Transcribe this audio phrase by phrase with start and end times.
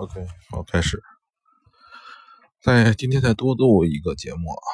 [0.00, 1.02] OK，好，开始。
[2.62, 4.64] 在今天再多录一个节目啊，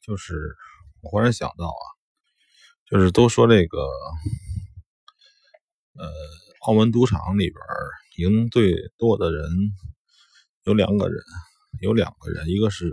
[0.00, 0.54] 就是
[1.00, 1.84] 我忽然想到啊，
[2.88, 3.78] 就是都说这个，
[5.94, 6.08] 呃，
[6.60, 7.60] 澳门赌场里边
[8.18, 9.50] 赢最多的人
[10.62, 11.20] 有两个人，
[11.80, 12.92] 有两个人，一个是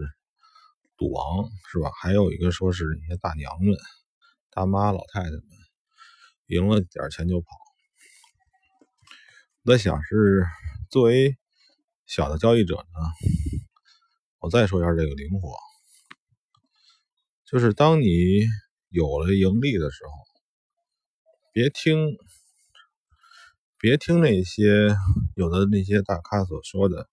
[0.98, 1.92] 赌王，是吧？
[2.02, 3.78] 还有一个说是那些大娘们、
[4.50, 5.44] 大妈、老太太们，
[6.48, 7.48] 赢了点钱就跑。
[9.62, 10.44] 我在想是
[10.90, 11.38] 作为。
[12.08, 13.00] 小的交易者呢，
[14.40, 15.58] 我再说一下这个灵活，
[17.46, 18.08] 就是当你
[18.88, 20.12] 有了盈利的时候，
[21.52, 22.16] 别听，
[23.78, 24.96] 别听那些
[25.36, 27.10] 有的那些大咖所说的，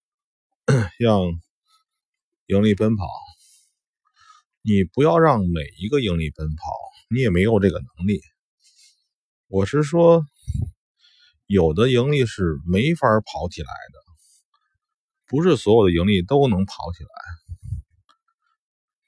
[0.96, 1.22] 让
[2.46, 3.04] 盈利奔跑，
[4.62, 6.62] 你不要让每一个盈利奔跑，
[7.10, 8.20] 你也没有这个能力。
[9.48, 10.24] 我是说，
[11.46, 14.03] 有的盈利是没法跑起来的。
[15.26, 17.10] 不是所有的盈利都能跑起来。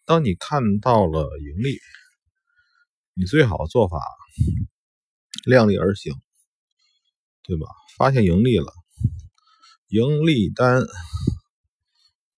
[0.04, 1.78] 当你看到了盈利，
[3.14, 4.00] 你最好的做法
[5.44, 6.14] 量力而行，
[7.42, 7.66] 对吧？
[7.98, 8.72] 发现盈利了，
[9.88, 10.82] 盈利单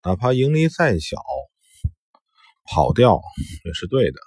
[0.03, 1.19] 哪怕盈利再小，
[2.65, 3.21] 跑掉
[3.65, 4.19] 也是对的。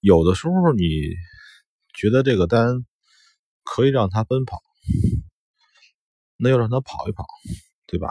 [0.00, 0.84] 有的时候你
[1.94, 2.84] 觉得这个单
[3.64, 4.62] 可以让它奔跑，
[6.36, 7.24] 那就让它跑一跑。
[7.88, 8.10] 对吧？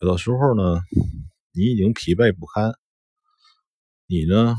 [0.00, 0.80] 有的时候呢，
[1.52, 2.74] 你已经疲惫不堪，
[4.06, 4.56] 你呢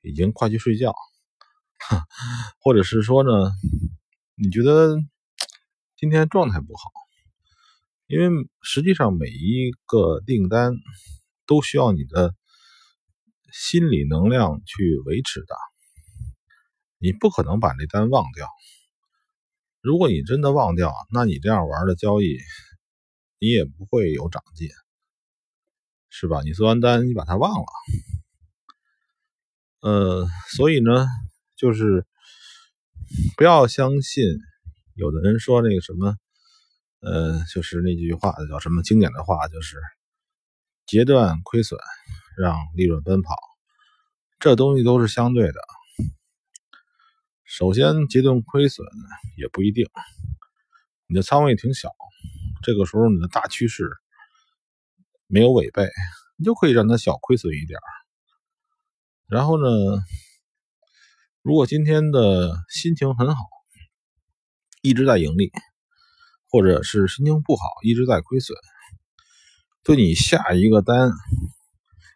[0.00, 0.94] 已经快去睡觉，
[2.62, 3.50] 或者是说呢，
[4.36, 4.96] 你觉得
[5.96, 6.82] 今天状态不好，
[8.06, 10.74] 因为实际上每一个订单
[11.44, 12.32] 都需要你的
[13.52, 15.56] 心理能量去维持的，
[16.98, 18.48] 你不可能把这单忘掉。
[19.80, 22.38] 如果你真的忘掉，那你这样玩的交易。
[23.44, 24.70] 你也不会有长进，
[26.08, 26.40] 是吧？
[26.42, 27.66] 你做完单，你把它忘了，
[29.80, 31.06] 呃，所以呢，
[31.54, 32.06] 就是
[33.36, 34.24] 不要相信
[34.94, 36.16] 有的人说那个什么，
[37.00, 39.76] 呃，就是那句话叫什么经典的话，就是
[40.86, 41.78] 截断亏损，
[42.38, 43.36] 让利润奔跑，
[44.38, 45.60] 这东西都是相对的。
[47.44, 48.86] 首先，截断亏损
[49.36, 49.86] 也不一定，
[51.06, 51.90] 你的仓位挺小。
[52.64, 53.90] 这个时候你的大趋势
[55.26, 55.88] 没有违背，
[56.36, 57.78] 你就可以让它小亏损一点
[59.26, 59.68] 然后呢，
[61.42, 63.42] 如果今天的心情很好，
[64.82, 65.52] 一直在盈利，
[66.50, 68.56] 或者是心情不好，一直在亏损，
[69.82, 71.10] 对你下一个单、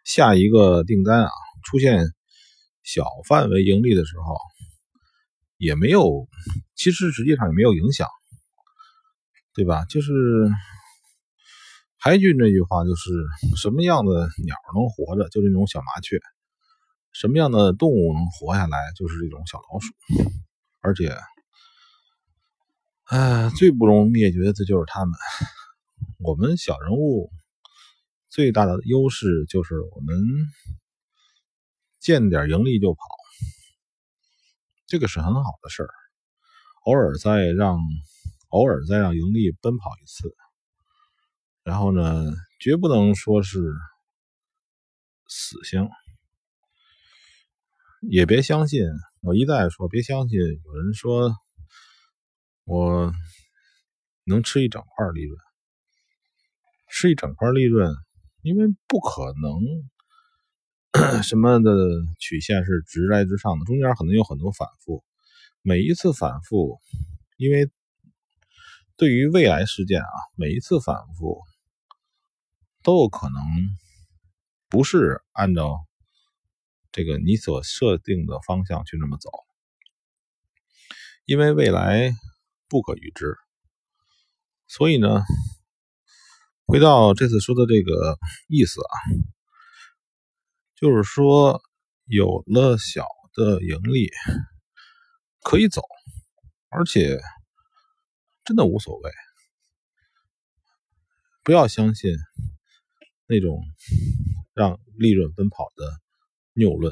[0.03, 1.31] 下一个订单啊，
[1.63, 2.13] 出现
[2.83, 4.37] 小范围盈利的时候，
[5.57, 6.27] 也没有，
[6.75, 8.07] 其实实际上也没有影响。
[9.59, 9.83] 对吧？
[9.89, 10.13] 就是
[11.97, 13.11] 还一句那句话，就是
[13.57, 16.17] 什么样的鸟能活着，就是这种小麻雀；
[17.11, 19.93] 什么样的动物能活下来，就是这种小老鼠。
[20.79, 21.13] 而且，
[23.03, 25.13] 哎，最不容灭绝的就是它们。
[26.19, 27.29] 我们小人物
[28.29, 30.15] 最大的优势就是我们
[31.99, 33.01] 见点盈利就跑，
[34.87, 35.89] 这个是很好的事儿。
[36.85, 37.77] 偶尔再让。
[38.49, 40.35] 偶尔再让盈利奔跑一次，
[41.63, 43.59] 然后呢，绝不能说是
[45.27, 45.87] 死星，
[48.01, 48.81] 也别相信
[49.21, 51.31] 我一再说，别相信有人说
[52.63, 53.13] 我
[54.23, 55.37] 能吃一整块利润，
[56.89, 57.93] 吃一整块利润，
[58.41, 61.71] 因为不可能 什么的
[62.19, 65.03] 曲线是直来直上的，中间可能有很多反复，
[65.61, 66.79] 每一次反复，
[67.37, 67.69] 因为。
[68.99, 71.41] 对于未来事件啊，每一次反复
[72.83, 73.41] 都有可能
[74.67, 75.87] 不是按照
[76.91, 79.29] 这个你所设定的方向去那么走，
[81.23, 82.11] 因为未来
[82.67, 83.37] 不可预知。
[84.67, 85.23] 所以呢，
[86.65, 88.17] 回到这次说的这个
[88.49, 88.93] 意思啊，
[90.75, 91.61] 就是说
[92.03, 94.09] 有了小的盈利
[95.41, 95.83] 可以走，
[96.67, 97.17] 而且。
[98.49, 99.11] 真的无所谓，
[101.43, 102.15] 不要相信
[103.27, 103.61] 那种
[104.55, 106.01] 让利润奔跑的
[106.53, 106.91] 谬论。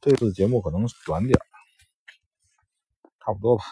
[0.00, 1.38] 这次节目可能短点
[3.20, 3.64] 差不多吧。